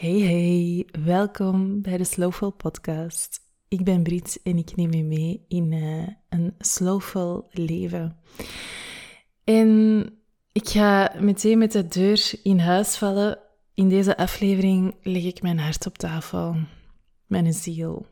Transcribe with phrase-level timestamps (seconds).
[0.00, 3.40] Hey hey, welkom bij de Slowful podcast.
[3.68, 8.16] Ik ben Brit en ik neem je mee in uh, een slowful leven.
[9.44, 10.04] En
[10.52, 13.38] ik ga meteen met de deur in huis vallen.
[13.74, 16.56] In deze aflevering leg ik mijn hart op tafel,
[17.26, 18.06] mijn ziel.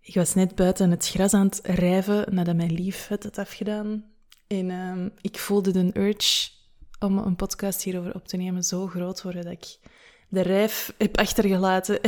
[0.00, 4.04] Ik was net buiten het gras aan het rijven nadat mijn lief het had afgedaan.
[4.46, 6.50] En uh, ik voelde de urge
[6.98, 9.83] om een podcast hierover op te nemen zo groot worden dat ik
[10.28, 12.00] de rijf heb achtergelaten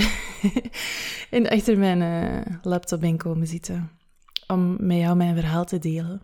[1.30, 3.90] en achter mijn uh, laptop ben komen zitten
[4.46, 6.22] om met jou mijn verhaal te delen.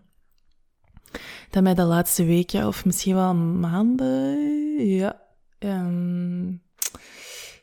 [1.50, 4.38] Dat mij de laatste weken, of misschien wel maanden,
[4.86, 5.20] ja,
[5.58, 6.62] um,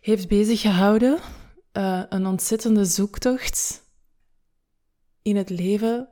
[0.02, 1.20] heeft bezig gehouden.
[1.74, 3.84] Uh, een ontzettende zoektocht
[5.22, 6.10] in het leven,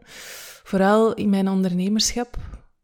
[0.63, 2.37] vooral in mijn ondernemerschap,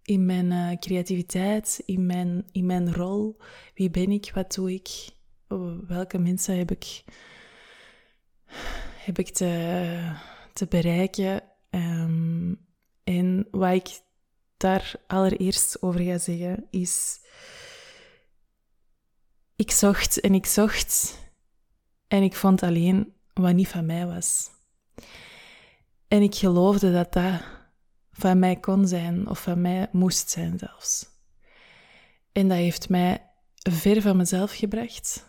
[0.04, 3.38] in mijn uh, creativiteit, in mijn, in mijn rol.
[3.76, 4.32] Wie ben ik?
[4.34, 4.90] Wat doe ik?
[5.88, 7.04] Welke mensen heb ik,
[9.06, 11.44] heb ik te, bereiken.
[11.70, 12.66] Um,
[13.04, 14.02] en wat ik
[14.58, 17.22] daar allereerst over ga zeggen is.
[19.56, 21.20] Ik zocht en ik zocht
[22.08, 24.50] en ik vond alleen wat niet van mij was.
[26.08, 27.42] En ik geloofde dat dat
[28.12, 31.06] van mij kon zijn of van mij moest zijn zelfs.
[32.32, 35.26] En dat heeft mij ver van mezelf gebracht.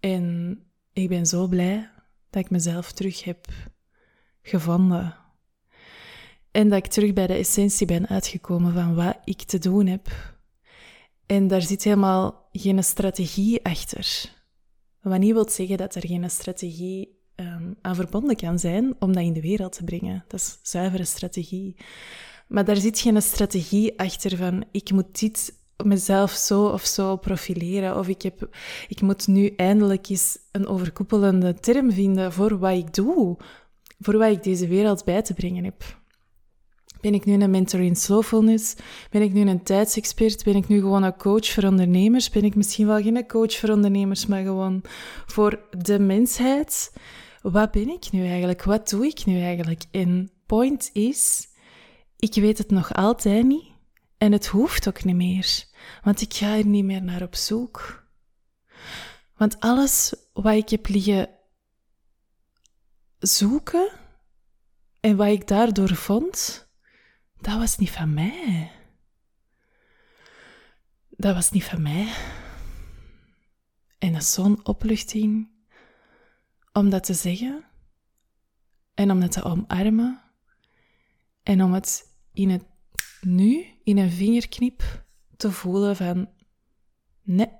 [0.00, 0.58] En
[0.92, 1.90] ik ben zo blij
[2.30, 3.46] dat ik mezelf terug heb
[4.42, 5.16] gevonden.
[6.50, 10.36] En dat ik terug bij de essentie ben uitgekomen van wat ik te doen heb.
[11.26, 14.36] En daar zit helemaal geen strategie achter.
[15.00, 19.22] Wat niet wil zeggen dat er geen strategie um, aan verbonden kan zijn om dat
[19.22, 20.24] in de wereld te brengen.
[20.28, 21.76] Dat is zuivere strategie.
[22.48, 27.98] Maar daar zit geen strategie achter van ik moet dit mezelf zo of zo profileren.
[27.98, 28.56] Of ik, heb,
[28.88, 33.36] ik moet nu eindelijk eens een overkoepelende term vinden voor wat ik doe.
[34.00, 35.96] Voor wat ik deze wereld bij te brengen heb.
[37.00, 38.74] Ben ik nu een mentor in slowfulness?
[39.10, 40.44] Ben ik nu een tijdsexpert?
[40.44, 42.30] Ben ik nu gewoon een coach voor ondernemers?
[42.30, 44.82] Ben ik misschien wel geen coach voor ondernemers, maar gewoon
[45.26, 46.92] voor de mensheid?
[47.42, 48.62] Wat ben ik nu eigenlijk?
[48.62, 49.82] Wat doe ik nu eigenlijk?
[49.90, 51.48] En point is,
[52.16, 53.66] ik weet het nog altijd niet.
[54.18, 55.64] En het hoeft ook niet meer,
[56.02, 58.06] want ik ga er niet meer naar op zoek.
[59.36, 61.28] Want alles wat ik heb liggen
[63.18, 63.90] zoeken
[65.00, 66.68] en wat ik daardoor vond,
[67.40, 68.72] dat was niet van mij.
[71.08, 72.12] Dat was niet van mij.
[73.98, 75.48] En dat is zo'n opluchting
[76.72, 77.64] om dat te zeggen
[78.94, 80.22] en om dat te omarmen
[81.42, 82.64] en om het in het
[83.20, 85.06] nu in een vingerknip
[85.38, 86.28] te voelen van
[87.22, 87.50] nee,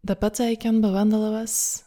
[0.00, 1.84] dat pad dat ik aan het bewandelen was,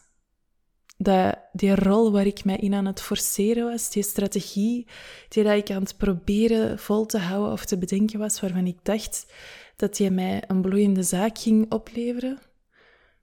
[0.96, 4.86] dat die rol waar ik mij in aan het forceren was, die strategie
[5.28, 8.78] die dat ik aan het proberen vol te houden of te bedenken was, waarvan ik
[8.82, 9.32] dacht
[9.76, 12.38] dat die mij een bloeiende zaak ging opleveren.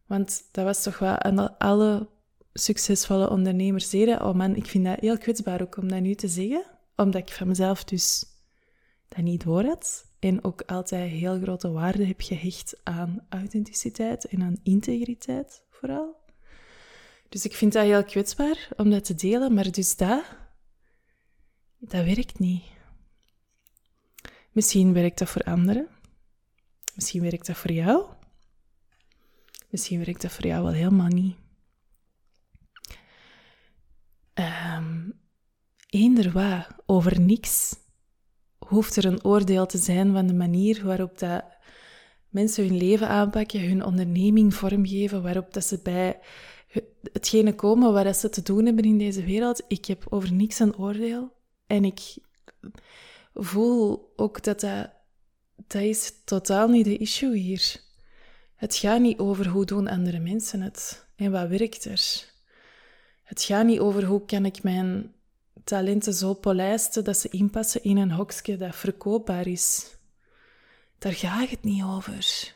[0.06, 2.08] Want dat was toch wat alle
[2.54, 4.26] succesvolle ondernemers deden.
[4.26, 7.34] Oh man, ik vind dat heel kwetsbaar ook om dat nu te zeggen, omdat ik
[7.34, 8.26] van mezelf dus
[9.08, 10.13] dat niet door had.
[10.24, 16.16] En ook altijd heel grote waarde heb gehecht aan authenticiteit en aan integriteit vooral.
[17.30, 20.24] Dus ik vind dat heel kwetsbaar om dat te delen, maar dus dat,
[21.78, 22.64] dat werkt niet.
[24.52, 25.88] Misschien werkt dat voor anderen.
[26.96, 28.06] Misschien werkt dat voor jou.
[29.70, 31.36] Misschien werkt dat voor jou wel helemaal niet.
[34.34, 35.20] Um,
[35.90, 37.82] eender wat, over niks
[38.68, 41.44] hoeft er een oordeel te zijn van de manier waarop dat
[42.30, 46.20] mensen hun leven aanpakken, hun onderneming vormgeven, waarop dat ze bij
[47.12, 49.64] hetgene komen waar ze te doen hebben in deze wereld.
[49.68, 51.32] Ik heb over niks een oordeel.
[51.68, 52.00] En ik
[53.34, 54.90] voel ook dat dat,
[55.68, 57.82] dat is totaal niet de issue hier.
[58.56, 62.32] Het gaat niet over hoe doen andere mensen het en wat werkt er.
[63.24, 65.14] Het gaat niet over hoe kan ik mijn
[65.64, 69.98] talenten zo polijsten dat ze inpassen in een hokje dat verkoopbaar is.
[70.98, 72.56] Daar gaat het niet over.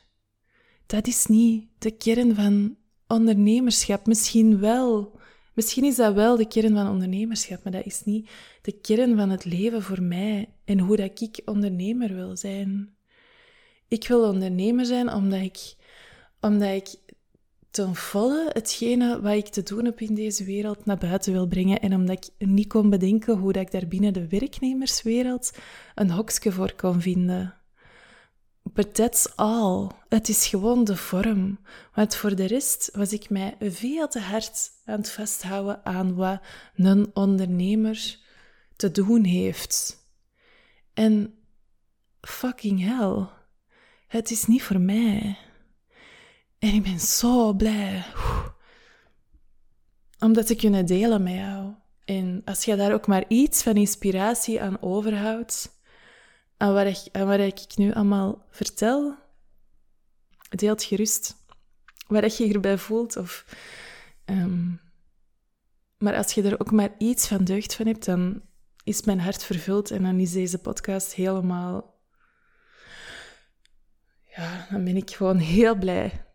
[0.86, 2.78] Dat is niet de kern van
[3.08, 4.06] ondernemerschap.
[4.06, 5.20] Misschien wel.
[5.54, 8.30] Misschien is dat wel de kern van ondernemerschap, maar dat is niet
[8.62, 12.96] de kern van het leven voor mij en hoe dat ik ondernemer wil zijn.
[13.88, 15.76] Ik wil ondernemer zijn omdat ik,
[16.42, 17.07] omdat ik
[17.78, 21.80] ten volle hetgene wat ik te doen heb in deze wereld naar buiten wil brengen.
[21.80, 25.52] En omdat ik niet kon bedenken hoe dat ik daar binnen de werknemerswereld
[25.96, 27.54] een hokje voor kon vinden.
[28.64, 29.90] But that's all.
[30.10, 31.60] Het is gewoon de vorm.
[31.94, 36.42] Want voor de rest was ik mij veel te hard aan het vasthouden aan wat
[36.76, 38.18] een ondernemer
[38.76, 39.98] te doen heeft.
[40.94, 41.34] En
[42.22, 43.28] fucking hell,
[44.08, 45.38] het is niet voor mij.
[46.60, 48.06] En ik ben zo blij
[50.20, 51.74] om dat te kunnen delen met jou.
[52.06, 55.82] En als je daar ook maar iets van inspiratie aan overhoudt,
[56.58, 59.16] aan wat ik, aan wat ik nu allemaal vertel,
[60.50, 61.36] deelt gerust
[62.08, 63.18] wat je hierbij voelt.
[63.18, 63.46] Of,
[64.26, 64.70] ehm,
[65.98, 68.42] maar als je er ook maar iets van deugd van hebt, dan
[68.84, 71.96] is mijn hart vervuld en dan is deze podcast helemaal.
[74.36, 76.27] Ja, dan ben ik gewoon heel blij.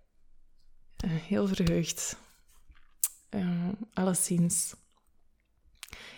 [1.07, 2.17] Heel verheugd.
[3.31, 4.75] Uh, alleszins.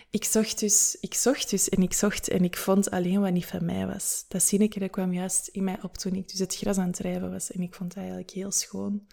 [0.09, 3.45] Ik zocht, dus, ik zocht dus en ik zocht en ik vond alleen wat niet
[3.45, 4.25] van mij was.
[4.27, 6.95] Dat zinnetje dat kwam juist in mij op toen ik dus het gras aan het
[6.95, 7.51] drijven was.
[7.51, 9.07] En ik vond het eigenlijk heel schoon.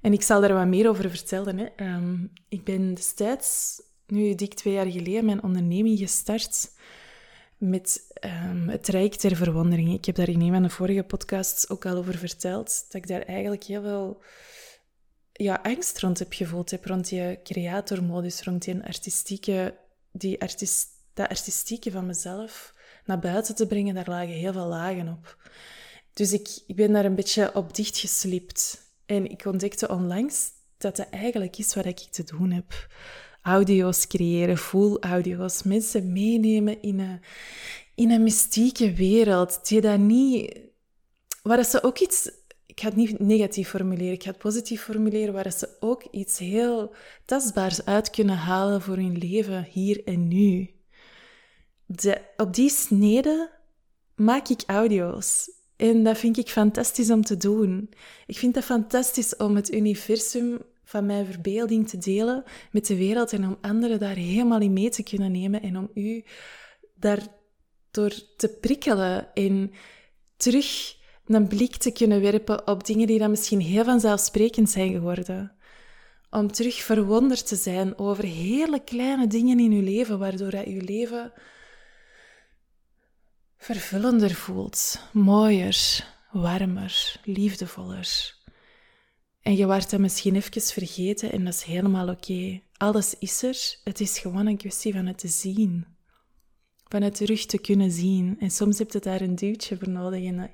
[0.00, 1.58] En ik zal daar wat meer over vertellen.
[1.58, 1.64] Hè.
[1.64, 6.70] Ehm, ik ben destijds, nu dik twee jaar geleden, mijn onderneming gestart
[7.58, 9.92] met um, het Rijk ter Verwondering.
[9.92, 13.08] Ik heb daar in een van de vorige podcasts ook al over verteld, dat ik
[13.08, 14.22] daar eigenlijk heel veel
[15.36, 19.74] ja, angst rond heb gevoeld, heb, rond die creatormodus, rond die artistieke,
[20.12, 25.08] die artist, dat artistieke van mezelf naar buiten te brengen, daar lagen heel veel lagen
[25.08, 25.36] op.
[26.12, 28.92] Dus ik, ik ben daar een beetje op dichtgeslipt.
[29.06, 32.88] En ik ontdekte onlangs dat dat eigenlijk is wat ik te doen heb.
[33.42, 37.20] Audio's creëren, full audio's, mensen meenemen in een,
[37.94, 40.58] in een mystieke wereld, die dat niet...
[41.42, 42.30] Waar ze ook iets
[42.74, 46.38] ik ga het niet negatief formuleren, ik ga het positief formuleren, waar ze ook iets
[46.38, 46.94] heel
[47.24, 50.70] tastbaars uit kunnen halen voor hun leven hier en nu.
[51.86, 53.50] De, op die snede
[54.14, 55.50] maak ik audio's.
[55.76, 57.90] En dat vind ik fantastisch om te doen.
[58.26, 63.32] Ik vind het fantastisch om het universum van mijn verbeelding te delen met de wereld
[63.32, 66.24] en om anderen daar helemaal in mee te kunnen nemen en om u
[66.94, 69.70] daardoor te prikkelen en
[70.36, 75.52] terug een blik te kunnen werpen op dingen die dan misschien heel vanzelfsprekend zijn geworden.
[76.30, 80.80] Om terug verwonderd te zijn over hele kleine dingen in uw leven, waardoor dat uw
[80.80, 81.32] leven
[83.56, 88.34] vervullender voelt, mooier, warmer, liefdevoller.
[89.40, 92.60] En je wordt dat misschien even vergeten en dat is helemaal oké.
[92.76, 95.86] Alles is er, het is gewoon een kwestie van het te zien.
[96.88, 98.36] Van het terug te kunnen zien.
[98.40, 100.24] En soms heb je daar een duwtje voor nodig.
[100.24, 100.50] En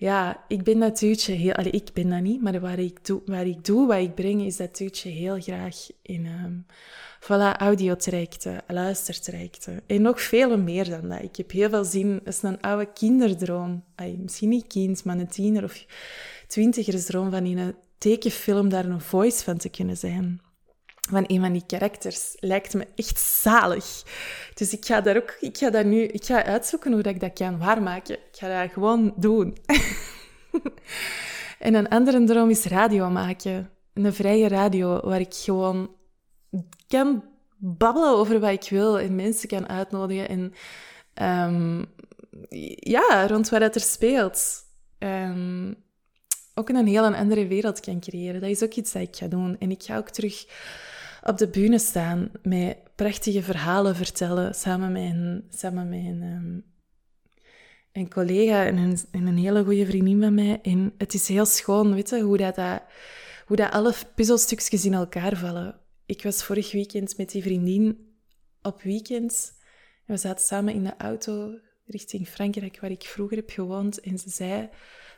[0.00, 1.52] ja, ik ben dat duwtje heel...
[1.52, 4.42] Allee, ik ben dat niet, maar waar ik, doe, waar ik doe, wat ik breng,
[4.42, 6.26] is dat duwtje heel graag in...
[6.26, 6.66] Um,
[7.20, 9.80] voilà, audiotrajecten, luistertrajecten.
[9.86, 11.22] En nog veel meer dan dat.
[11.22, 12.20] Ik heb heel veel zin...
[12.24, 13.84] Dat is een oude kinderdroom.
[14.18, 15.84] Misschien niet kind, maar een tiener of
[16.46, 20.40] twintigersdroom van in een tekenfilm daar een voice van te kunnen zijn
[21.08, 24.02] van een van die karakters lijkt me echt zalig.
[24.54, 27.20] Dus ik ga daar ook, ik ga dat nu, ik ga uitzoeken hoe dat ik
[27.20, 28.14] dat kan waarmaken.
[28.14, 29.56] Ik ga dat gewoon doen.
[31.58, 33.70] en een andere droom is radio maken.
[33.94, 35.90] Een vrije radio waar ik gewoon
[36.86, 37.24] kan
[37.56, 40.52] babbelen over wat ik wil en mensen kan uitnodigen en
[41.48, 41.86] um,
[42.78, 44.64] ja, rond wat er speelt.
[44.98, 45.76] Um,
[46.60, 48.40] ook een heel andere wereld kan creëren.
[48.40, 49.58] Dat is ook iets dat ik ga doen.
[49.58, 50.46] En ik ga ook terug
[51.22, 56.64] op de bühne staan met prachtige verhalen vertellen samen met samen met een, um,
[57.92, 60.58] een collega en een, en een hele goede vriendin van mij.
[60.62, 62.82] En het is heel schoon, weet je, hoe dat, dat,
[63.46, 65.80] hoe dat alle puzzelstukjes in elkaar vallen.
[66.06, 68.14] Ik was vorig weekend met die vriendin
[68.62, 69.52] op weekend.
[70.06, 74.00] En we zaten samen in de auto richting Frankrijk, waar ik vroeger heb gewoond.
[74.00, 74.68] En ze zei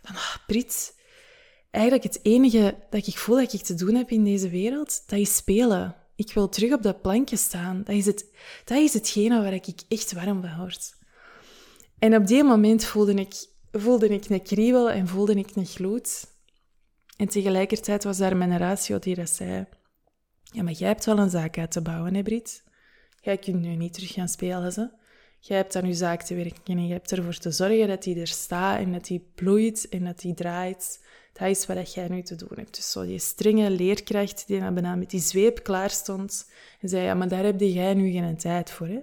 [0.02, 1.00] van, ah, Brit,
[1.72, 5.18] eigenlijk het enige dat ik voel dat ik te doen heb in deze wereld, dat
[5.18, 5.96] is spelen.
[6.16, 7.82] Ik wil terug op dat plankje staan.
[7.84, 8.26] Dat is, het,
[8.64, 10.94] dat is hetgene waar ik echt warm van word.
[11.98, 13.34] En op die moment voelde ik,
[13.72, 16.26] voelde ik een kriebel en voelde ik een gloed.
[17.16, 19.66] En tegelijkertijd was daar mijn ratio die dat zei...
[20.42, 22.62] Ja, maar jij hebt wel een zaak uit te bouwen, hè, Brit?
[23.20, 24.90] Jij kunt nu niet terug gaan spelen, ze.
[25.38, 28.20] Jij hebt aan je zaak te werken en je hebt ervoor te zorgen dat die
[28.20, 31.00] er staat en dat die bloeit en dat die draait
[31.32, 32.74] dat is wat jij nu te doen hebt.
[32.74, 37.14] Dus zo die strenge leerkracht die bijna met die zweep klaar stond en zei, ja,
[37.14, 39.00] maar daar heb jij nu geen tijd voor, hè.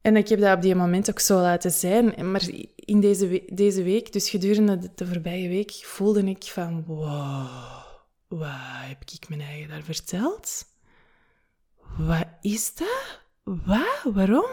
[0.00, 2.30] En ik heb dat op die moment ook zo laten zijn.
[2.30, 7.84] Maar in deze, deze week, dus gedurende de, de voorbije week, voelde ik van, wow,
[8.28, 8.48] wat
[8.88, 10.64] heb ik mijn eigen daar verteld?
[11.98, 13.20] Wat is dat?
[13.42, 14.14] Wat?
[14.14, 14.50] Waarom?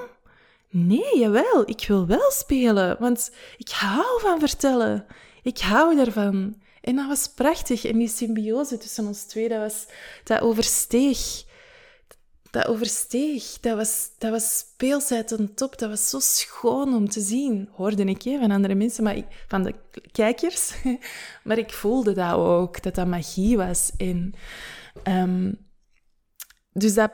[0.70, 5.06] Nee, jawel, ik wil wel spelen, want ik hou van vertellen.
[5.46, 6.62] Ik hou daarvan.
[6.82, 7.86] En dat was prachtig.
[7.86, 9.86] En die symbiose tussen ons twee, dat, was,
[10.24, 11.44] dat oversteeg.
[12.52, 13.60] Dat oversteeg.
[13.60, 15.78] Dat was, dat was speelsheid top.
[15.78, 17.70] Dat was zo schoon om te zien.
[17.72, 19.74] Hoorde ik van andere mensen, maar ik, van de
[20.12, 20.74] kijkers.
[21.44, 23.92] maar ik voelde dat ook, dat dat magie was.
[23.98, 24.34] En,
[25.04, 25.58] um,
[26.72, 27.12] dus dat,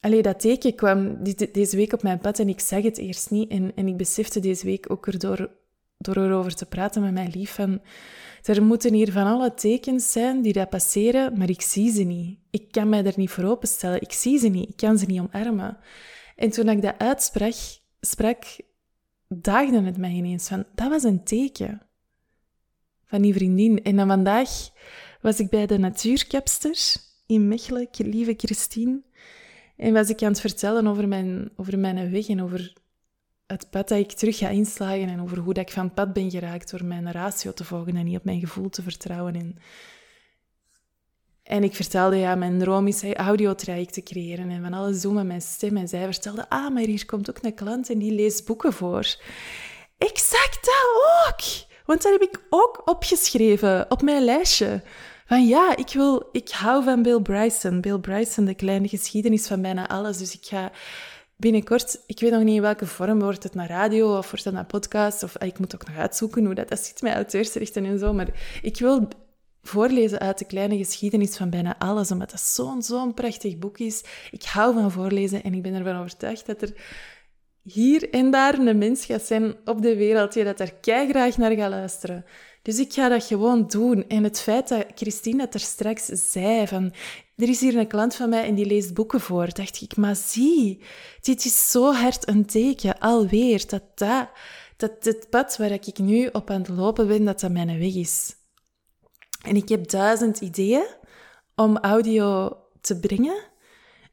[0.00, 1.22] dat teken kwam
[1.52, 3.50] deze week op mijn pad en ik zeg het eerst niet.
[3.50, 5.50] En, en ik besefte deze week ook erdoor,
[6.00, 7.80] door erover te praten met mijn lief van...
[8.42, 12.38] Er moeten hier van alle tekens zijn die dat passeren, maar ik zie ze niet.
[12.50, 14.00] Ik kan mij er niet voor openstellen.
[14.00, 14.68] Ik zie ze niet.
[14.68, 15.78] Ik kan ze niet omarmen.
[16.36, 17.54] En toen ik dat uitsprak,
[18.00, 18.44] sprak,
[19.28, 20.64] daagde het mij ineens van...
[20.74, 21.82] Dat was een teken
[23.06, 23.82] van die vriendin.
[23.82, 24.50] En dan vandaag
[25.20, 26.78] was ik bij de natuurkapster
[27.26, 29.02] in Mechelen, lieve Christine...
[29.80, 32.72] En was ik aan het vertellen over mijn, over mijn weg en over
[33.50, 36.30] het pad dat ik terug ga inslagen en over hoe dat ik van pad ben
[36.30, 39.34] geraakt door mijn ratio te volgen en niet op mijn gevoel te vertrouwen.
[39.34, 39.58] En,
[41.42, 45.26] en ik vertelde, ja, mijn droom is audiotraject te creëren en van alles doen met
[45.26, 45.76] mijn stem.
[45.76, 49.16] En zij vertelde, ah, maar hier komt ook een klant en die leest boeken voor.
[49.98, 50.86] Exact dat
[51.26, 51.68] ook!
[51.86, 54.82] Want dat heb ik ook opgeschreven op mijn lijstje
[55.26, 57.80] van ja, ik, wil, ik hou van Bill Bryson.
[57.80, 60.18] Bill Bryson, de kleine geschiedenis van bijna alles.
[60.18, 60.70] Dus ik ga
[61.40, 64.54] binnenkort, ik weet nog niet in welke vorm, wordt het naar radio of wordt het
[64.54, 65.22] naar podcast?
[65.22, 68.12] Of ah, ik moet ook nog uitzoeken hoe dat, dat zit met auteursrechten en zo.
[68.12, 69.08] Maar ik wil
[69.62, 74.04] voorlezen uit de kleine geschiedenis van bijna alles, omdat dat zo'n zo'n prachtig boek is.
[74.30, 76.72] Ik hou van voorlezen en ik ben ervan overtuigd dat er
[77.62, 81.52] hier en daar een mens gaat zijn op de wereld die dat er graag naar
[81.52, 82.24] gaat luisteren.
[82.62, 84.08] Dus ik ga dat gewoon doen.
[84.08, 86.92] En het feit dat Christine dat er straks zei van...
[87.36, 89.52] Er is hier een klant van mij en die leest boeken voor.
[89.52, 90.82] Dacht ik, maar zie,
[91.20, 94.28] dit is zo hard een teken, alweer, dat dat...
[94.76, 97.94] Dat het pad waar ik nu op aan het lopen ben, dat dat mijn weg
[97.94, 98.34] is.
[99.42, 100.86] En ik heb duizend ideeën
[101.54, 103.48] om audio te brengen.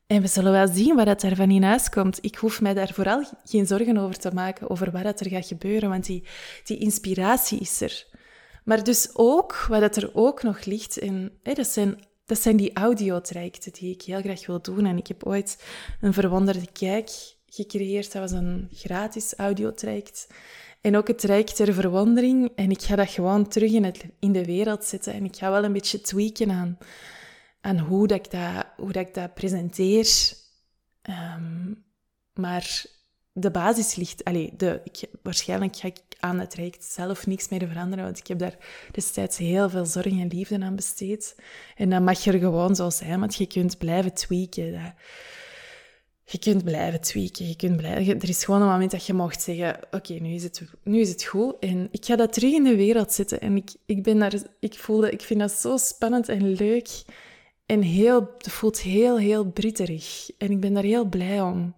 [0.08, 2.18] En we zullen wel zien wat dat van in huis komt.
[2.22, 5.48] Ik hoef mij daar vooral geen zorgen over te maken, over wat dat er gaat
[5.48, 6.24] gebeuren, want die,
[6.63, 8.07] die inspiratie is er.
[8.68, 13.72] Maar dus ook, wat er ook nog ligt, in, dat, zijn, dat zijn die audiotrajecten
[13.74, 14.86] die ik heel graag wil doen.
[14.86, 15.64] En ik heb ooit
[16.02, 17.10] een verwonderde kijk
[17.46, 18.12] gecreëerd.
[18.12, 20.28] Dat was een gratis audiotraject.
[20.82, 22.52] En ook het traject ter verwondering.
[22.56, 25.14] En ik ga dat gewoon terug in, het, in de wereld zetten.
[25.14, 26.78] En ik ga wel een beetje tweaken aan,
[27.62, 30.08] aan hoe, dat ik, dat, hoe dat ik dat presenteer.
[31.02, 31.74] Ehm,
[32.34, 32.86] maar
[33.39, 34.25] de basis ligt...
[34.60, 38.39] De, ik, waarschijnlijk ga ik aan het traject zelf niks meer veranderen, want ik heb
[38.39, 38.58] daar
[38.91, 41.36] destijds heel veel zorg en liefde aan besteed.
[41.75, 44.96] En dat mag er gewoon zo zijn, want je kunt blijven tweaken.
[46.24, 48.20] je kunt blijven tweaken, je kunt blijven...
[48.20, 51.10] Er is gewoon een moment dat je mocht zeggen, oké, nu, is het, nu is
[51.10, 51.56] het goed.
[51.60, 53.41] En ik ga dat terug in de wereld zetten.
[53.41, 54.34] En ik, ik ben daar...
[54.60, 55.12] Ik voelde...
[55.12, 56.89] Ik vind dat zo spannend en leuk.
[57.65, 58.29] En heel...
[58.38, 60.29] Het voelt heel, heel britterig.
[60.38, 61.75] En ik ben daar heel blij om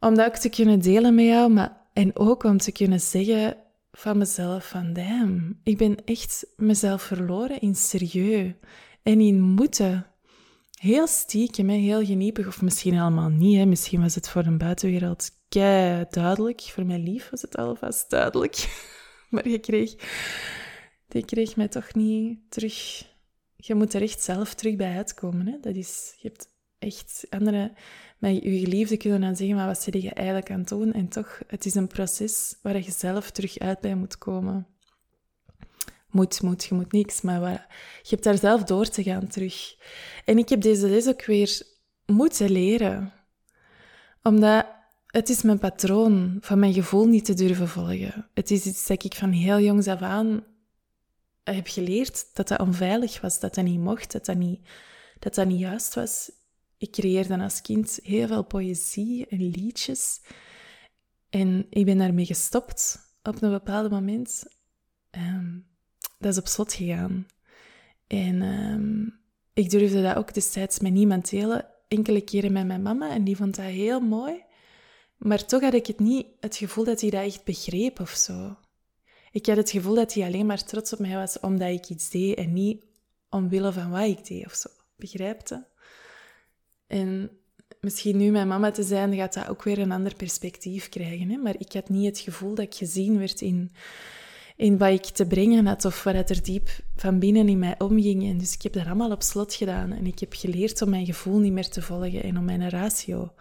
[0.00, 3.56] om dat ook te kunnen delen met jou, maar, en ook om te kunnen zeggen
[3.90, 8.52] van mezelf van, damn, ik ben echt mezelf verloren in serieus
[9.02, 10.06] en in moeten.
[10.78, 13.56] Heel stiekem, heel geniepig, of misschien helemaal niet.
[13.56, 13.66] Hè.
[13.66, 16.60] Misschien was het voor een buitenwereld kei duidelijk.
[16.60, 18.86] Voor mijn lief was het alvast duidelijk.
[19.30, 19.94] maar je kreeg,
[21.08, 23.06] je kreeg mij toch niet terug.
[23.56, 25.46] Je moet er echt zelf terug bij uitkomen.
[25.46, 25.58] Hè.
[25.60, 26.48] Dat is, je hebt
[26.78, 27.72] echt andere
[28.18, 30.92] met je geliefde kunnen dan zeggen, maar wat zit je eigenlijk aan doen?
[30.92, 34.66] En toch, het is een proces waar je zelf terug uit bij moet komen.
[36.10, 37.66] Moet, moet, je moet niks, maar
[38.02, 39.76] je hebt daar zelf door te gaan terug.
[40.24, 41.62] En ik heb deze les ook weer
[42.06, 43.12] moeten leren.
[44.22, 44.66] Omdat
[45.06, 48.30] het is mijn patroon van mijn gevoel niet te durven volgen.
[48.34, 50.44] Het is iets dat ik van heel jongs af aan
[51.44, 54.60] heb geleerd dat dat onveilig was, dat dat niet mocht, dat dat niet,
[55.18, 56.30] dat dat niet juist was.
[56.78, 60.20] Ik creëerde als kind heel veel poëzie en liedjes.
[61.30, 64.44] En ik ben daarmee gestopt op een bepaald moment.
[65.10, 65.66] Um,
[66.18, 67.26] dat is op slot gegaan.
[68.06, 69.20] En um,
[69.52, 71.66] ik durfde dat ook destijds met niemand delen.
[71.88, 74.44] Enkele keren met mijn mama en die vond dat heel mooi.
[75.16, 78.56] Maar toch had ik het niet het gevoel dat hij dat echt begreep of zo.
[79.30, 82.10] Ik had het gevoel dat hij alleen maar trots op mij was omdat ik iets
[82.10, 82.84] deed en niet
[83.30, 84.68] omwille van wat ik deed of zo.
[84.96, 85.66] Begrijpte?
[86.88, 87.30] En
[87.80, 91.30] misschien nu mijn mama te zijn, gaat dat ook weer een ander perspectief krijgen.
[91.30, 91.36] Hè?
[91.36, 93.72] Maar ik had niet het gevoel dat ik gezien werd in,
[94.56, 98.28] in wat ik te brengen had of wat er diep van binnen in mij omging.
[98.28, 99.92] En dus ik heb dat allemaal op slot gedaan.
[99.92, 103.32] En ik heb geleerd om mijn gevoel niet meer te volgen en om mijn ratio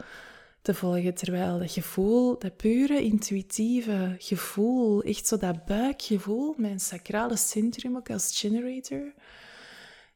[0.61, 1.13] te volgen.
[1.13, 8.09] Terwijl dat gevoel, dat pure intuïtieve gevoel, echt zo dat buikgevoel, mijn sacrale centrum ook
[8.09, 9.13] als generator,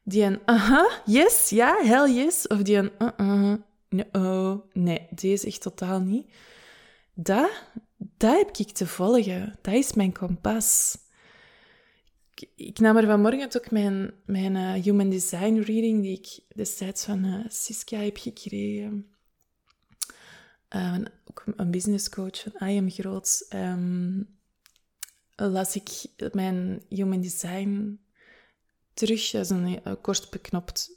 [0.02, 3.54] die een aha, yes, ja, hell yes, of die een uh-uh,
[3.88, 6.26] no, nee, deze echt totaal niet.
[7.14, 7.50] Dat,
[7.96, 9.58] dat heb ik te volgen.
[9.60, 10.98] Dat is mijn kompas.
[12.56, 17.24] Ik, nam er vanmorgen ook mijn, mijn uh, Human Design reading, die ik destijds van
[17.24, 19.06] uh, Siska heb gekregen.
[20.76, 23.46] Uh, ook een business coach van I Am Groot.
[23.54, 24.28] Um,
[25.36, 28.00] las ik mijn Human Design
[28.94, 29.30] terug.
[29.30, 30.90] Dat is een, een kort beknopt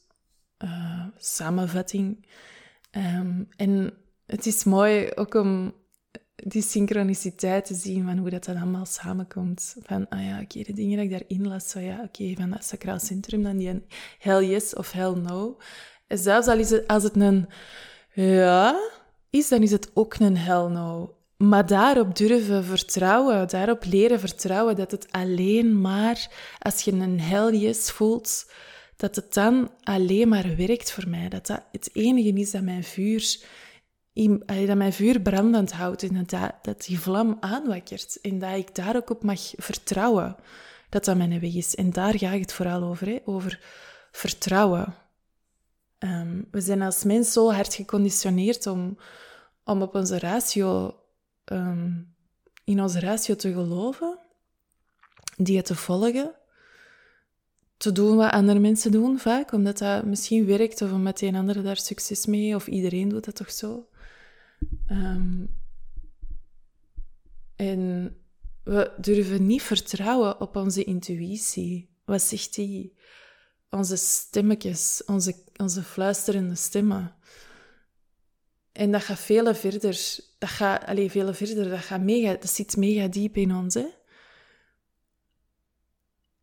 [1.17, 2.27] samenvatting.
[2.91, 3.93] Um, en
[4.25, 5.73] het is mooi ook om
[6.35, 9.75] die synchroniciteit te zien van hoe dat dan allemaal samenkomt.
[9.79, 12.65] Van, ah ja, oké, de dingen die ik daarin las, zo ja, oké, van dat
[12.65, 13.85] sacraal centrum, dan die
[14.19, 15.57] hell yes of hell no.
[16.07, 17.47] En zelfs al is het, als het een
[18.13, 18.79] ja
[19.29, 21.14] is, dan is het ook een hell no.
[21.37, 26.27] Maar daarop durven vertrouwen, daarop leren vertrouwen dat het alleen maar
[26.59, 28.51] als je een hell yes voelt,
[28.95, 31.29] dat het dan alleen maar werkt voor mij.
[31.29, 33.37] Dat dat het enige is dat mijn vuur
[34.67, 38.21] dat mijn vuur brandend houdt en dat, dat die vlam aanwakkert.
[38.21, 40.35] En dat ik daar ook op mag vertrouwen
[40.89, 41.75] dat dat mijn weg is.
[41.75, 43.17] En daar gaat het vooral over, hè?
[43.25, 43.59] over
[44.11, 44.95] vertrouwen.
[45.97, 48.97] Ehm, we zijn als mens zo hard geconditioneerd om,
[49.63, 50.95] om op onze ratio,
[51.45, 52.01] ehm,
[52.63, 54.19] in onze ratio te geloven,
[55.37, 56.35] die te volgen,
[57.77, 61.63] te doen wat andere mensen doen vaak, omdat dat misschien werkt of omdat een ander
[61.63, 63.87] daar succes mee, of iedereen doet dat toch zo.
[64.91, 65.49] Um,
[67.55, 68.15] en
[68.63, 71.89] we durven niet vertrouwen op onze intuïtie.
[72.05, 72.97] Wat zegt die?
[73.69, 77.15] Onze stemmetjes, onze, onze fluisterende stemmen.
[78.75, 80.19] En dat gaat veel verder.
[80.37, 81.69] Dat gaat alleen veel verder.
[81.69, 83.73] Dat, gaat mega, dat zit mega diep in ons.
[83.73, 83.85] Hè?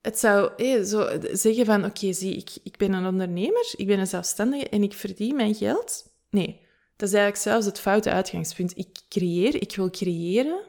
[0.01, 4.07] Het zou zo zeggen van, oké, zie, ik, ik ben een ondernemer, ik ben een
[4.07, 6.13] zelfstandige en ik verdien mijn geld.
[6.31, 6.61] Nee,
[6.97, 8.79] dat is eigenlijk zelfs het foute uitgangspunt.
[8.79, 10.61] Ik creëer, ik wil creëren.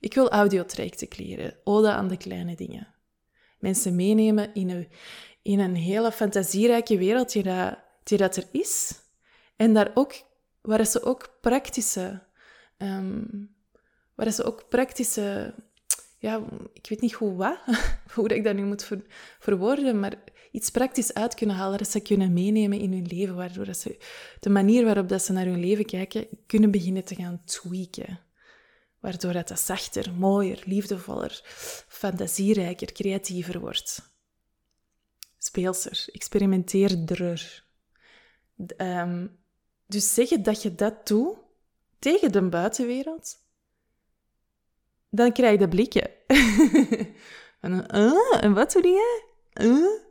[0.00, 1.56] Ik wil audiotrajecten creëren.
[1.64, 2.94] Ode aan de kleine dingen.
[3.58, 4.88] Mensen meenemen in een,
[5.42, 9.00] in een hele fantasierijke wereld die dat, die dat er is.
[9.56, 10.14] En daar ook,
[10.66, 12.22] waar ze ook praktische...
[12.78, 13.54] Um,
[14.14, 15.54] waar ze ook praktische...
[16.18, 17.58] Ja, ik weet niet hoe wat,
[18.14, 19.02] hoe ik dat nu moet ver,
[19.38, 20.14] verwoorden, maar
[20.50, 23.98] iets praktisch uit kunnen halen dat ze kunnen meenemen in hun leven, waardoor dat ze
[24.40, 28.20] de manier waarop dat ze naar hun leven kijken, kunnen beginnen te gaan tweaken.
[29.00, 31.40] Waardoor dat, zachter, mooier, liefdevoller,
[31.88, 34.14] fantasierijker, creatiever wordt.
[35.38, 37.64] Speelser, experimenteerder.
[38.76, 39.38] Um,
[39.86, 41.36] dus zeggen dat je dat doet
[41.98, 43.36] tegen de buitenwereld,
[45.10, 46.10] dan krijg je de blikken.
[47.60, 47.88] en,
[48.40, 49.24] en wat doe jij?
[49.66, 50.04] Uh?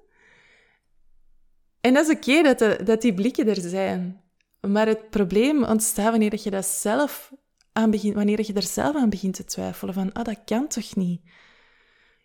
[1.81, 4.21] En dat is oké dat, dat die blikken er zijn.
[4.61, 7.33] Maar het probleem ontstaat wanneer je dat zelf
[7.71, 9.93] aan begint, wanneer je daar zelf aan begint te twijfelen.
[9.93, 11.21] Van, ah, dat kan toch niet?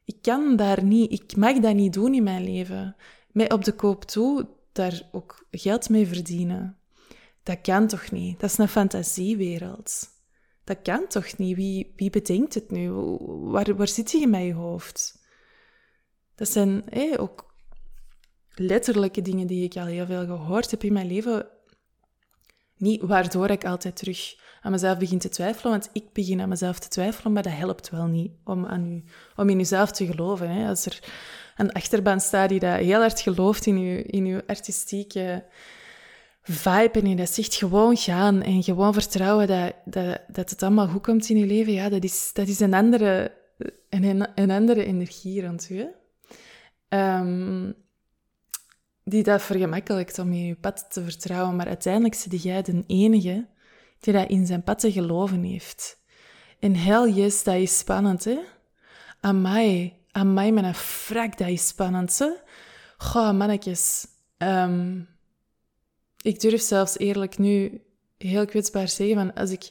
[0.05, 2.97] Ik kan daar niet, ik mag dat niet doen in mijn leven.
[3.33, 6.80] Mij op de koop toe, daar ook geld mee verdienen.
[7.51, 8.41] Dat kan toch niet?
[8.41, 10.09] Dat is een fantasiewereld.
[10.65, 11.57] Dat kan toch niet?
[11.57, 12.91] Wie, wie bedenkt het nu?
[12.91, 15.19] Waar, waar zit je in mijn hoofd?
[16.35, 16.85] Dat zijn
[17.19, 17.55] ook
[18.55, 21.47] letterlijke dingen die ik al heel veel gehoord heb in mijn leven.
[22.77, 26.79] Niet waardoor ik altijd terug aan mezelf begin te twijfelen, want ik begin aan mezelf
[26.79, 29.05] te twijfelen, maar dat helpt wel niet om, aan u,
[29.37, 30.51] om in jezelf te geloven.
[30.51, 30.69] Hè.
[30.69, 30.99] Als er
[31.57, 35.45] een achterbaan staat die dat heel hard gelooft in uw, in uw artistieke
[36.43, 41.03] vibe je dat zegt gewoon gaan en gewoon vertrouwen dat, dat, dat het allemaal goed
[41.03, 43.35] komt in je leven, ja, dat is, dat is een, andere,
[43.89, 45.89] een, een andere energie rond u.
[46.89, 47.75] Um,
[49.05, 53.47] die dat vergemakkelijkt om in je pad te vertrouwen, maar uiteindelijk zit jij de enige
[54.01, 55.99] die dat in zijn pad te geloven heeft.
[56.59, 58.39] En hell yes, dat is spannend, hè?
[59.21, 62.31] Amai, amai, mijn frak, dat is spannend, hè?
[62.97, 64.07] Goh, mannetjes.
[64.39, 65.09] Um,
[66.23, 67.81] ik durf zelfs eerlijk nu
[68.19, 69.71] heel kwetsbaar zeggen, van als ik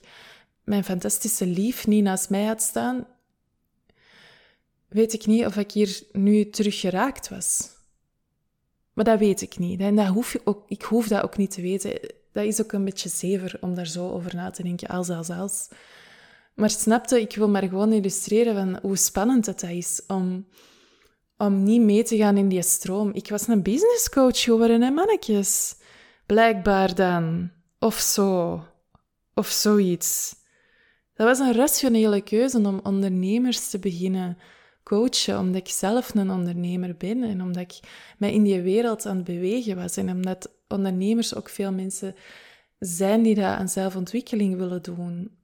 [0.64, 3.08] mijn fantastische lief niet naast mij had staan,
[4.88, 7.78] weet ik niet of ik hier nu terug geraakt was.
[8.94, 9.80] Maar dat weet ik niet.
[9.80, 12.00] En dat hoef je ook, ik hoef dat ook niet te weten.
[12.32, 15.30] Dat is ook een beetje zever om daar zo over na te denken, als, als,
[15.30, 15.68] als.
[16.54, 20.46] Maar snapte, ik wil maar gewoon illustreren van hoe spannend het dat is om,
[21.38, 23.12] om niet mee te gaan in die stroom.
[23.14, 25.76] Ik was een businesscoach geworden, hè, mannetjes.
[26.30, 27.52] Blijkbaar dan.
[27.80, 28.64] Of zo.
[29.34, 30.36] of zoiets.
[31.14, 34.38] Dat was een rationele keuze om ondernemers te beginnen
[34.84, 37.80] coachen, omdat ik zelf een ondernemer ben en omdat ik
[38.18, 42.16] mij in die wereld aan het bewegen was en omdat ondernemers ook veel mensen
[42.80, 45.38] zijn die dat aan zelfontwikkeling willen doen.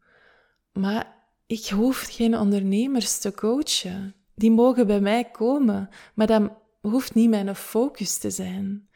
[0.74, 1.13] Maar
[1.45, 4.15] ik hoef geen ondernemers te coachen.
[4.36, 8.89] Die mogen bij mij komen, maar dat hoeft niet mijn focus te zijn.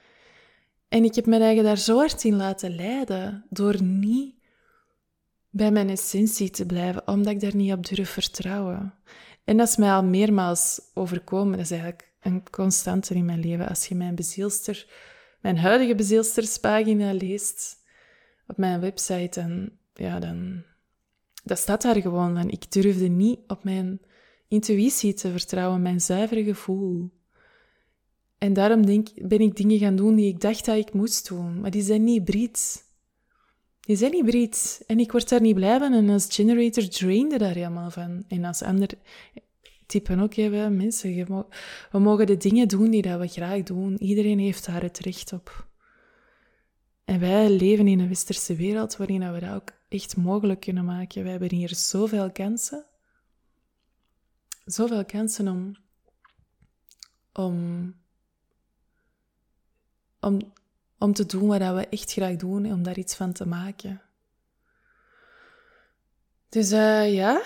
[0.89, 4.36] En ik heb me eigen daar zo hard in laten leiden door niet
[5.49, 8.93] bij mijn essentie te blijven, omdat ik daar niet op durf vertrouwen.
[9.43, 11.52] En dat is mij al meermaals overkomen.
[11.52, 13.67] Dat is eigenlijk een constante in mijn leven.
[13.67, 14.88] Als je mijn bezielster,
[15.41, 17.78] mijn huidige bezielsterspagina leest
[18.47, 20.63] op mijn website, dan, ja, dan
[21.43, 22.49] dat staat daar gewoon van.
[22.49, 24.02] Ik durfde niet op mijn
[24.47, 27.12] intuïtie te vertrouwen, mijn zuivere gevoel.
[28.39, 31.60] En daarom denk, ben ik dingen gaan doen die ik dacht dat ik moest doen,
[31.62, 32.88] maar die zijn niet breed.
[33.80, 34.84] Die zijn niet breed.
[34.88, 35.93] En ik word daar niet blij van.
[35.93, 38.23] En als generator drainde daar helemaal van.
[38.28, 38.89] En als ander
[39.86, 41.45] typen ook hebben, mensen,
[41.91, 43.97] we mogen de dingen doen die dat we graag doen.
[43.97, 45.67] Iedereen heeft daar het recht op.
[47.06, 51.23] En wij leven in een westerse wereld waarin we dat ook echt mogelijk kunnen maken.
[51.23, 52.86] We hebben hier zoveel kansen.
[54.65, 55.75] Zoveel kansen om,
[57.34, 57.93] om,
[60.21, 60.53] om,
[60.97, 64.01] om te doen wat we echt graag doen en om daar iets van te maken.
[66.49, 67.41] Dus uh, ja,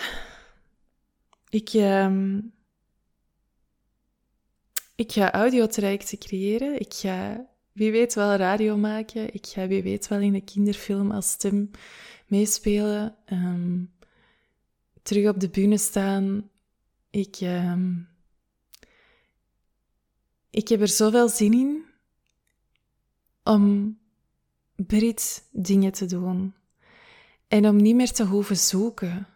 [1.49, 2.37] ik, uh,
[4.95, 6.79] ik ga audiotrajecten creëren.
[6.79, 9.33] Ik ga wie weet wel radio maken.
[9.33, 11.71] Ik ga wie weet wel in een kinderfilm als stem
[12.27, 13.15] meespelen.
[13.31, 13.93] Um,
[15.01, 16.49] terug op de bühne staan.
[17.09, 18.07] Ik, um,
[20.49, 21.85] ik heb er zoveel zin in
[23.43, 23.97] om
[24.75, 26.53] Brit dingen te doen.
[27.47, 29.27] En om niet meer te hoeven zoeken.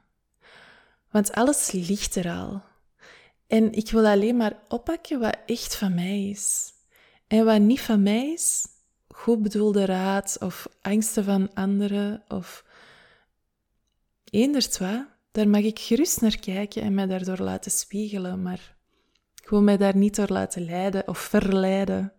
[1.12, 2.62] Want alles ligt er al.
[3.48, 6.74] En ik wil alleen maar oppakken wat echt van mij is.
[7.28, 8.65] En wat niet van mij is,
[9.08, 12.65] goed bedoelde raad of angsten van anderen of
[14.24, 18.76] eenders wat, daar mag ik gerust naar kijken en mij daardoor laten spiegelen, maar
[19.43, 22.13] ik wil mij daar niet door laten leiden of verleiden.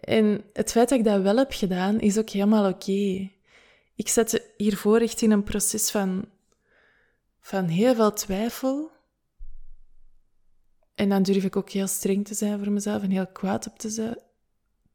[0.00, 3.30] En het feit dat ik dat wel heb gedaan, is ook helemaal oké.
[3.94, 6.24] Ik zet hiervoor echt in een proces van,
[7.40, 8.90] van heel veel twijfel,
[11.00, 13.78] en dan durf ik ook heel streng te zijn voor mezelf en heel kwaad op
[13.78, 14.18] te,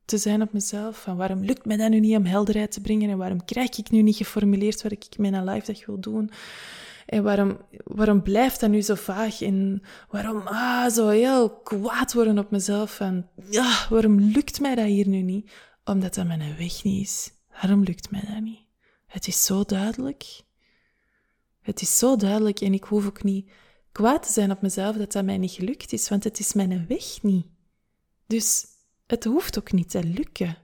[0.05, 1.01] te zijn op mezelf.
[1.01, 3.09] Van waarom lukt mij dat nu niet om helderheid te brengen?
[3.09, 6.31] En waarom krijg ik nu niet geformuleerd wat ik met een live dag wil doen?
[7.05, 9.41] En waarom, waarom blijft dat nu zo vaag?
[9.41, 12.95] En waarom ah, zo heel kwaad worden op mezelf?
[12.95, 15.51] Van ja, waarom lukt mij dat hier nu niet?
[15.83, 17.31] Omdat dat mijn weg niet is.
[17.51, 18.63] Waarom lukt mij dat niet?
[19.05, 20.43] Het is zo duidelijk.
[21.61, 23.51] Het is zo duidelijk en ik hoef ook niet
[23.91, 26.85] kwaad te zijn op mezelf dat dat mij niet gelukt is, want het is mijn
[26.87, 27.45] weg niet.
[28.27, 28.65] Dus
[29.07, 30.57] het hoeft ook niet te lukken.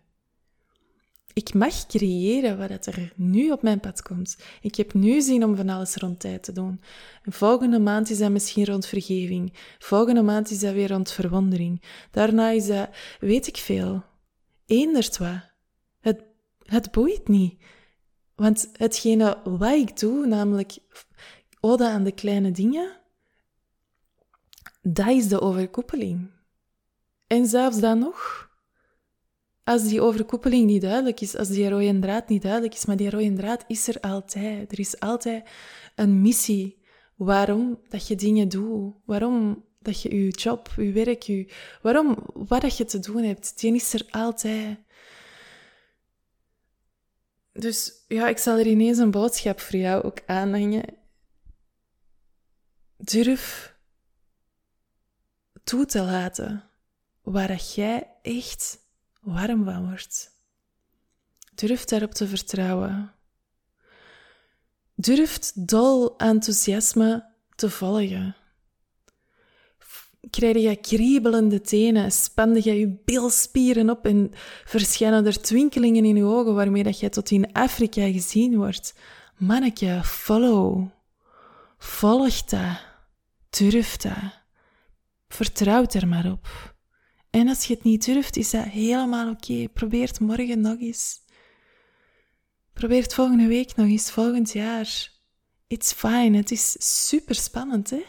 [1.34, 4.38] Ik mag creëren wat er nu op mijn pad komt.
[4.62, 6.82] Ik heb nu zin om van alles rond tijd te doen.
[7.24, 9.54] En volgende maand is dat misschien rond vergeving.
[9.80, 11.82] Volgende maand is dat weer rond verwondering.
[12.12, 12.90] Daarna is dat,
[13.20, 14.04] weet ik veel.
[14.66, 15.52] Eendert wat.
[16.00, 16.24] Het,
[16.64, 17.62] het boeit niet.
[18.36, 20.78] Want hetgene wat ik doe, namelijk
[21.60, 23.00] ode aan de kleine dingen,
[24.82, 26.30] dat is de overkoepeling.
[27.28, 28.50] En zelfs dan nog,
[29.64, 33.10] als die overkoepeling niet duidelijk is, als die rode draad niet duidelijk is, maar die
[33.10, 34.72] rode draad is er altijd.
[34.72, 35.50] Er is altijd
[35.96, 36.82] een missie
[37.16, 42.62] waarom dat je dingen doet, waarom dat je je job, je werk, je, waarom, wat
[42.62, 44.78] dat je te doen hebt, die is er altijd.
[47.54, 50.84] Dus ja, ik zal er ineens een boodschap voor jou ook aanhangen.
[52.98, 53.76] Durf
[55.64, 56.70] toe te laten
[57.22, 58.80] waar jij echt
[59.22, 60.32] warm van wordt.
[61.56, 63.12] Durf daarop te vertrouwen.
[64.96, 68.36] Durf dol enthousiasme te volgen.
[70.30, 74.32] Krijg je kriebelende tenen, spande je je bilspieren op en
[74.66, 78.94] verschijnen er twinkelingen in je ogen waarmee dat jij tot in Afrika gezien wordt.
[79.38, 80.88] Manneke, follow.
[81.78, 82.86] Volg dat.
[83.50, 84.42] Durf dat.
[85.28, 86.76] Vertrouw er maar op.
[87.32, 89.68] En als je het niet durft, is dat helemaal oké.
[89.74, 91.20] Probeer het morgen nog eens.
[92.74, 95.12] Probeer het volgende week nog eens, volgend jaar.
[95.68, 96.38] It's fine.
[96.38, 96.76] Het is
[97.08, 98.04] super spannend, hè?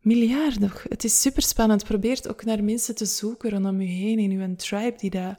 [0.00, 0.84] Miljard nog.
[0.88, 1.84] Het is super spannend.
[1.84, 5.38] Probeer ook naar mensen te zoeken rondom je heen in uw tribe die dat,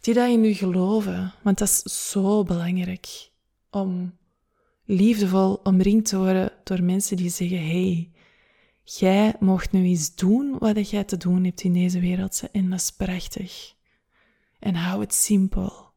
[0.00, 1.32] die dat in u geloven.
[1.42, 3.30] Want dat is zo belangrijk.
[3.70, 4.16] om
[4.84, 8.10] liefdevol omringd te worden door mensen die zeggen: hey,
[8.84, 12.42] jij mocht nu eens doen wat jij te doen hebt in deze wereld.
[12.52, 13.74] En dat is prachtig.
[14.58, 15.92] En hou het simpel.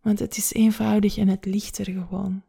[0.00, 2.42] Want het is eenvoudig en het ligt er gewoon.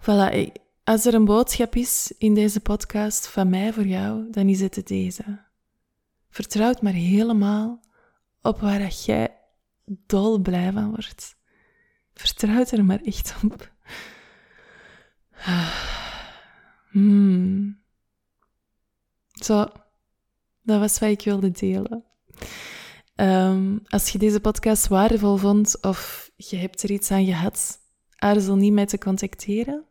[0.00, 0.52] Voilà,
[0.84, 4.86] als er een boodschap is in deze podcast van mij voor jou, dan is het
[4.86, 5.44] deze.
[6.30, 7.80] Vertrouw maar helemaal
[8.42, 9.36] op waar jij
[9.84, 11.36] dol blij van wordt.
[12.14, 13.72] Vertrouw er maar echt op.
[16.90, 17.78] Hmm.
[19.32, 19.66] Zo,
[20.62, 22.04] dat was wat ik wilde delen.
[23.16, 27.78] Um, als je deze podcast waardevol vond of je hebt er iets aan gehad,
[28.16, 29.84] aarzel niet mij te contacteren.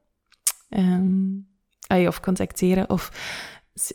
[0.70, 1.48] Um,
[1.88, 3.12] of contacteren of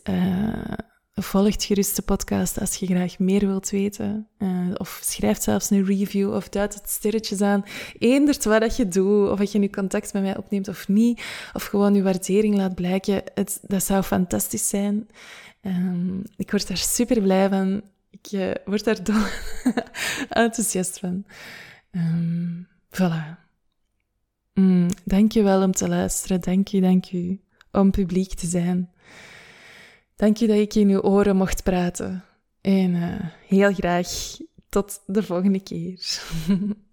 [0.05, 0.79] uh,
[1.15, 4.29] volgt gerust de podcast als je graag meer wilt weten.
[4.39, 7.65] Uh, of schrijf zelfs een review of duid het sterretjes aan.
[7.99, 11.23] Eendert wat dat je doet, of dat je nu contact met mij opneemt of niet.
[11.53, 13.23] Of gewoon je waardering laat blijken.
[13.35, 15.09] Het, dat zou fantastisch zijn.
[15.61, 17.83] Um, ik word daar super blij van.
[18.11, 19.23] Ik uh, word daar dol
[20.45, 21.25] enthousiast van.
[21.91, 23.41] Um, voilà.
[24.55, 26.41] Mm, dank je wel om te luisteren.
[26.41, 27.39] Dank je, dank je
[27.73, 28.91] om publiek te zijn.
[30.23, 32.25] Dank je dat ik in uw oren mocht praten.
[32.61, 34.09] En uh, heel graag
[34.69, 36.23] tot de volgende keer.